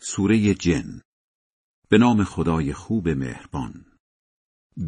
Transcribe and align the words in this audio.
سوره 0.00 0.54
جن 0.54 1.00
به 1.88 1.98
نام 1.98 2.24
خدای 2.24 2.72
خوب 2.72 3.08
مهربان. 3.08 3.84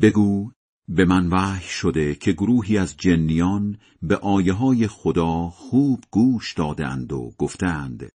بگو 0.02 0.52
به 0.88 1.04
من 1.04 1.28
وحی 1.28 1.68
شده 1.68 2.14
که 2.14 2.32
گروهی 2.32 2.78
از 2.78 2.96
جنیان 2.96 3.78
به 4.02 4.16
آیه 4.16 4.52
های 4.52 4.86
خدا 4.86 5.50
خوب 5.50 6.04
گوش 6.10 6.54
دادند 6.54 7.12
و 7.12 7.34
گفتند 7.38 8.10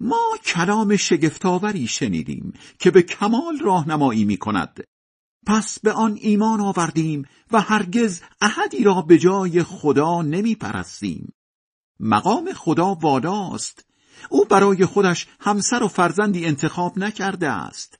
ما 0.00 0.38
کلام 0.44 0.96
شگفتآوری 0.96 1.86
شنیدیم 1.86 2.52
که 2.78 2.90
به 2.90 3.02
کمال 3.02 3.58
راهنمایی 3.58 4.24
می 4.24 4.36
کند 4.36 4.84
پس 5.46 5.80
به 5.80 5.92
آن 5.92 6.18
ایمان 6.20 6.60
آوردیم 6.60 7.24
و 7.52 7.60
هرگز 7.60 8.22
احدی 8.40 8.84
را 8.84 9.02
به 9.02 9.18
جای 9.18 9.62
خدا 9.62 10.22
نمی 10.22 10.54
پرستیم 10.54 11.32
مقام 12.00 12.52
خدا 12.52 12.94
والاست 12.94 13.87
او 14.30 14.44
برای 14.44 14.86
خودش 14.86 15.26
همسر 15.40 15.82
و 15.82 15.88
فرزندی 15.88 16.46
انتخاب 16.46 16.98
نکرده 16.98 17.48
است. 17.48 17.98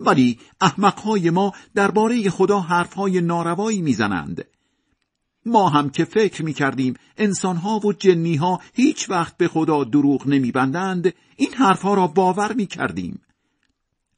ولی 0.00 0.38
احمقهای 0.60 1.30
ما 1.30 1.52
درباره 1.74 2.30
خدا 2.30 2.60
حرفهای 2.60 3.20
ناروایی 3.20 3.82
می‌زنند. 3.82 4.44
ما 5.46 5.68
هم 5.68 5.90
که 5.90 6.04
فکر 6.04 6.44
می‌کردیم 6.44 6.94
انسانها 7.16 7.78
و 7.78 7.92
جنیها 7.92 8.60
هیچ 8.74 9.10
وقت 9.10 9.36
به 9.36 9.48
خدا 9.48 9.84
دروغ 9.84 10.26
نمیبندند 10.26 11.14
این 11.36 11.54
حرفها 11.54 11.94
را 11.94 12.06
باور 12.06 12.52
می‌کردیم. 12.52 13.20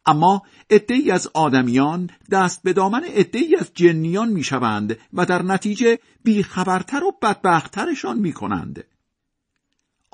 اما 0.06 0.42
عدهای 0.70 1.10
از 1.10 1.30
آدمیان 1.34 2.10
دست 2.30 2.62
به 2.62 2.72
دامن 2.72 3.04
عدهای 3.04 3.56
از 3.56 3.70
جنیان 3.74 4.28
می‌شوند 4.28 4.98
و 5.12 5.26
در 5.26 5.42
نتیجه 5.42 5.98
بیخبرتر 6.24 7.04
و 7.04 7.12
بدبختترشان 7.22 8.18
می‌کنند. 8.18 8.84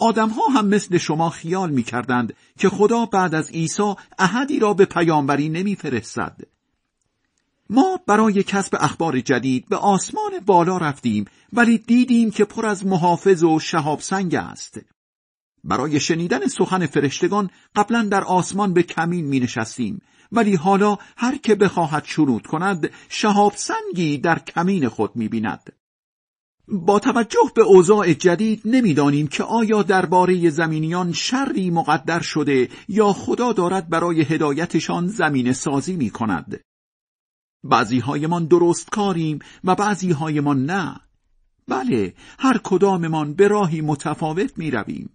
آدمها 0.01 0.47
هم 0.47 0.67
مثل 0.67 0.99
شما 0.99 1.31
خیال 1.31 1.71
می 1.71 1.83
کردند 1.83 2.35
که 2.59 2.69
خدا 2.69 3.07
بعد 3.07 3.35
از 3.35 3.51
عیسی 3.51 3.95
احدی 4.19 4.59
را 4.59 4.75
به 4.75 4.85
پیامبری 4.85 5.49
نمیفرستد. 5.49 6.41
ما 7.71 8.01
برای 8.07 8.43
کسب 8.43 8.77
اخبار 8.81 9.21
جدید 9.21 9.69
به 9.69 9.77
آسمان 9.77 10.33
بالا 10.47 10.79
رفتیم 10.79 11.25
ولی 11.53 11.79
دیدیم 11.79 12.31
که 12.31 12.45
پر 12.45 12.67
از 12.67 12.87
محافظ 12.87 13.45
و 13.45 13.59
شهاب 13.59 14.01
سنگ 14.01 14.35
است. 14.35 14.81
برای 15.65 16.01
شنیدن 16.01 16.47
سخن 16.47 16.87
فرشتگان 16.87 17.51
قبلا 17.77 18.03
در 18.03 18.25
آسمان 18.25 18.75
به 18.75 18.83
کمین 18.83 19.27
می 19.27 19.41
نشستیم 19.41 20.03
ولی 20.33 20.55
حالا 20.55 20.99
هر 21.17 21.37
که 21.37 21.55
بخواهد 21.55 22.05
شروط 22.05 22.47
کند 22.47 22.91
شهاب 23.09 23.53
سنگی 23.57 24.19
در 24.19 24.39
کمین 24.39 24.89
خود 24.89 25.17
می 25.17 25.29
بیند. 25.29 25.80
با 26.73 26.99
توجه 26.99 27.53
به 27.55 27.63
اوضاع 27.63 28.13
جدید 28.13 28.63
نمی‌دانیم 28.65 29.27
که 29.27 29.43
آیا 29.43 29.83
درباره 29.83 30.51
زمینیان 30.51 31.13
شری 31.13 31.71
مقدر 31.71 32.21
شده 32.21 32.69
یا 32.89 33.13
خدا 33.13 33.53
دارد 33.53 33.89
برای 33.89 34.23
هدایتشان 34.23 35.07
زمین 35.09 35.53
سازی 35.53 35.97
می 35.97 36.11
کند. 36.11 36.61
بعضی 37.65 37.99
هایمان 37.99 38.47
درست 38.47 38.91
کاریم 38.91 39.39
و 39.65 39.75
بعضی 39.75 40.11
هایمان 40.11 40.65
نه. 40.65 41.01
بله، 41.69 42.15
هر 42.39 42.61
کداممان 42.65 43.35
به 43.35 43.49
راهی 43.49 43.81
متفاوت 43.81 44.59
می 44.59 44.71
رویم. 44.71 45.11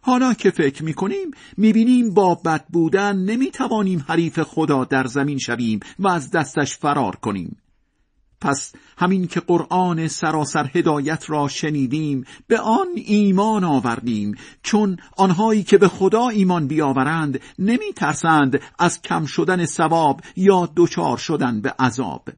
حالا 0.00 0.34
که 0.34 0.50
فکر 0.50 0.84
می 0.84 0.94
کنیم 0.94 1.30
می 1.56 1.72
بینیم 1.72 2.14
با 2.14 2.34
بد 2.34 2.64
بودن 2.68 3.16
نمی 3.16 3.50
توانیم 3.50 4.04
حریف 4.08 4.40
خدا 4.42 4.84
در 4.84 5.06
زمین 5.06 5.38
شویم 5.38 5.80
و 5.98 6.08
از 6.08 6.30
دستش 6.30 6.76
فرار 6.76 7.16
کنیم. 7.16 7.56
پس 8.40 8.72
همین 8.98 9.26
که 9.26 9.40
قرآن 9.40 10.08
سراسر 10.08 10.70
هدایت 10.74 11.30
را 11.30 11.48
شنیدیم 11.48 12.24
به 12.46 12.60
آن 12.60 12.88
ایمان 12.94 13.64
آوردیم. 13.64 14.34
چون 14.62 14.96
آنهایی 15.16 15.62
که 15.62 15.78
به 15.78 15.88
خدا 15.88 16.28
ایمان 16.28 16.66
بیاورند 16.66 17.40
نمی 17.58 17.92
ترسند 17.96 18.60
از 18.78 19.02
کم 19.02 19.26
شدن 19.26 19.66
ثواب 19.66 20.20
یا 20.36 20.72
دچار 20.76 21.16
شدن 21.16 21.60
به 21.60 21.74
عذاب. 21.78 22.28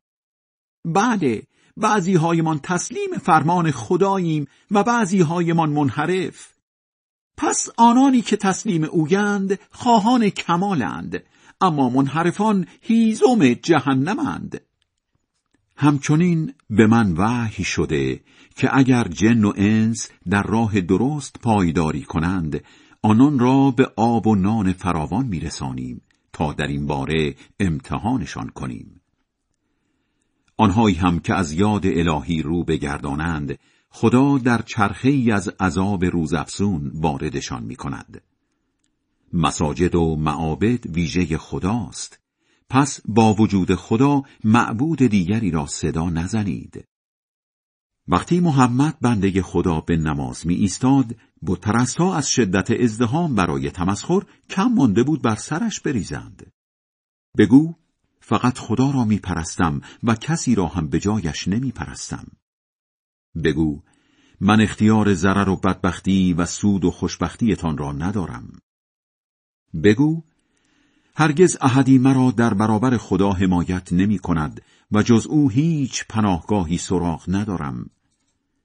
بله 0.84 1.42
بعضی 1.76 2.14
هایمان 2.14 2.58
تسلیم 2.58 3.10
فرمان 3.22 3.70
خداییم 3.70 4.46
و 4.70 4.82
بعضی 4.82 5.20
هایمان 5.20 5.70
منحرف. 5.70 6.56
پس 7.36 7.68
آنانی 7.76 8.22
که 8.22 8.36
تسلیم 8.36 8.84
اویند 8.84 9.58
خواهان 9.70 10.28
کمالند 10.28 11.22
اما 11.60 11.88
منحرفان 11.88 12.66
هیزم 12.80 13.54
جهنمند. 13.54 14.60
همچنین 15.78 16.54
به 16.70 16.86
من 16.86 17.12
وحی 17.12 17.64
شده 17.64 18.20
که 18.56 18.76
اگر 18.76 19.04
جن 19.04 19.44
و 19.44 19.52
انس 19.56 20.10
در 20.30 20.42
راه 20.42 20.80
درست 20.80 21.36
پایداری 21.42 22.02
کنند 22.02 22.64
آنان 23.02 23.38
را 23.38 23.70
به 23.70 23.92
آب 23.96 24.26
و 24.26 24.34
نان 24.34 24.72
فراوان 24.72 25.26
میرسانیم 25.26 26.02
تا 26.32 26.52
در 26.52 26.66
این 26.66 26.86
باره 26.86 27.34
امتحانشان 27.60 28.48
کنیم 28.48 29.00
آنهایی 30.56 30.94
هم 30.94 31.18
که 31.18 31.34
از 31.34 31.52
یاد 31.52 31.86
الهی 31.86 32.42
رو 32.42 32.64
بگردانند 32.64 33.58
خدا 33.90 34.38
در 34.38 34.62
چرخه 34.62 35.08
ای 35.08 35.32
از 35.32 35.48
عذاب 35.60 36.04
روزافزون 36.04 36.90
واردشان 36.94 37.64
می 37.64 37.76
کند. 37.76 38.22
مساجد 39.32 39.94
و 39.94 40.16
معابد 40.16 40.86
ویژه 40.86 41.38
خداست 41.38 42.25
پس 42.70 43.00
با 43.04 43.34
وجود 43.34 43.74
خدا 43.74 44.22
معبود 44.44 45.02
دیگری 45.02 45.50
را 45.50 45.66
صدا 45.66 46.10
نزنید. 46.10 46.84
وقتی 48.08 48.40
محمد 48.40 48.96
بنده 49.00 49.42
خدا 49.42 49.80
به 49.80 49.96
نماز 49.96 50.46
می 50.46 50.54
ایستاد، 50.54 51.16
بتپرستها 51.46 52.16
از 52.16 52.30
شدت 52.30 52.70
ازدهام 52.70 53.34
برای 53.34 53.70
تمسخر 53.70 54.22
کم 54.50 54.64
مانده 54.64 55.02
بود 55.02 55.22
بر 55.22 55.34
سرش 55.34 55.80
بریزند. 55.80 56.52
بگو 57.38 57.74
فقط 58.20 58.58
خدا 58.58 58.90
را 58.90 59.04
می 59.04 59.18
پرستم 59.18 59.80
و 60.02 60.14
کسی 60.14 60.54
را 60.54 60.66
هم 60.66 60.88
به 60.88 61.00
جایش 61.00 61.48
نمی 61.48 61.72
پرستم. 61.72 62.26
بگو 63.44 63.82
من 64.40 64.60
اختیار 64.60 65.14
ضرر 65.14 65.48
و 65.48 65.56
بدبختی 65.56 66.32
و 66.32 66.46
سود 66.46 66.84
و 66.84 66.90
خوشبختیتان 66.90 67.78
را 67.78 67.92
ندارم. 67.92 68.58
بگو 69.84 70.22
هرگز 71.18 71.56
احدی 71.60 71.98
مرا 71.98 72.30
در 72.30 72.54
برابر 72.54 72.96
خدا 72.96 73.32
حمایت 73.32 73.92
نمی 73.92 74.18
کند 74.18 74.60
و 74.92 75.02
جز 75.02 75.26
او 75.26 75.50
هیچ 75.50 76.04
پناهگاهی 76.08 76.78
سراغ 76.78 77.24
ندارم. 77.28 77.90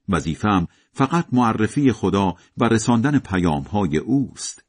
وظیفم 0.08 0.68
فقط 0.92 1.26
معرفی 1.32 1.92
خدا 1.92 2.34
و 2.58 2.64
رساندن 2.64 3.18
پیامهای 3.18 3.98
اوست. 3.98 4.64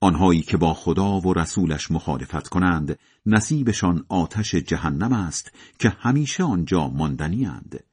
آنهایی 0.00 0.42
که 0.42 0.56
با 0.56 0.74
خدا 0.74 1.20
و 1.20 1.34
رسولش 1.34 1.90
مخالفت 1.90 2.48
کنند 2.48 2.98
نصیبشان 3.26 4.04
آتش 4.08 4.54
جهنم 4.54 5.12
است 5.12 5.52
که 5.78 5.88
همیشه 5.88 6.44
آنجا 6.44 6.88
ماندنی 6.88 7.46
اند. 7.46 7.84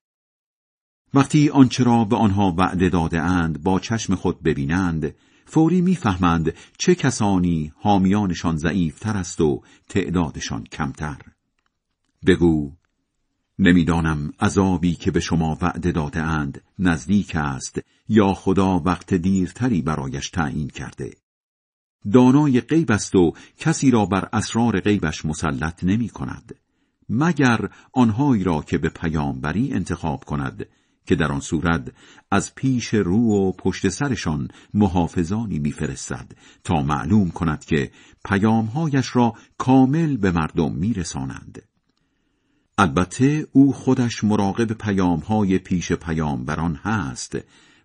وقتی 1.14 1.50
آنچه 1.50 1.84
را 1.84 2.06
به 2.06 2.16
آنها 2.16 2.54
وعده 2.58 2.90
داده 2.90 3.22
اند 3.22 3.64
با 3.64 3.80
چشم 3.80 4.16
خود 4.16 4.44
ببینند 4.44 5.14
فوری 5.50 5.82
می‌فهمند 5.82 6.54
چه 6.78 6.96
کسانی 6.96 7.72
حامیانشان 7.76 8.58
ضعیفتر 8.58 9.18
است 9.18 9.42
و 9.42 9.62
تعدادشان 9.90 10.64
کمتر. 10.64 11.18
بگو 12.26 12.72
نمی‌دانم 13.60 14.32
عذابی 14.40 14.96
که 14.96 15.12
به 15.12 15.20
شما 15.20 15.58
وعده 15.62 15.92
داده 15.92 16.22
اند 16.22 16.62
نزدیک 16.80 17.36
است 17.36 17.80
یا 18.10 18.34
خدا 18.34 18.80
وقت 18.80 19.14
دیرتری 19.14 19.82
برایش 19.82 20.30
تعیین 20.30 20.68
کرده. 20.68 21.12
دانای 22.14 22.62
غیب 22.62 22.92
است 22.92 23.16
و 23.16 23.34
کسی 23.58 23.92
را 23.92 24.06
بر 24.06 24.30
اسرار 24.34 24.80
غیبش 24.80 25.26
مسلط 25.26 25.84
نمی 25.84 26.10
کند 26.10 26.56
مگر 27.10 27.70
آنهایی 27.94 28.44
را 28.44 28.62
که 28.62 28.78
به 28.78 28.90
پیامبری 28.90 29.74
انتخاب 29.74 30.24
کند 30.24 30.66
که 31.08 31.16
در 31.16 31.32
آن 31.32 31.40
صورت 31.40 31.92
از 32.32 32.56
پیش 32.56 32.94
رو 32.94 33.18
و 33.18 33.52
پشت 33.52 33.90
سرشان 33.90 34.48
محافظانی 34.74 35.60
میفرستد 35.60 36.32
تا 36.64 36.82
معلوم 36.82 37.30
کند 37.30 37.66
که 37.66 37.92
پیامهایش 38.26 39.16
را 39.16 39.34
کامل 39.58 40.18
به 40.18 40.32
مردم 40.32 40.74
میرسانند. 40.74 41.62
البته 42.78 43.48
او 43.52 43.74
خودش 43.74 44.24
مراقب 44.24 44.74
پیامهای 44.74 45.60
پیش 45.60 45.92
پیامبران 45.92 46.76
هست 46.76 47.38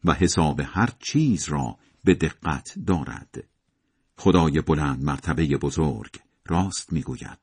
و 0.04 0.12
حساب 0.12 0.60
هر 0.64 0.88
چیز 0.98 1.48
را 1.48 1.76
به 2.04 2.14
دقت 2.14 2.74
دارد. 2.86 3.44
خدای 4.16 4.60
بلند 4.60 5.04
مرتبه 5.04 5.46
بزرگ 5.46 6.10
راست 6.46 6.92
می‌گوید. 6.92 7.38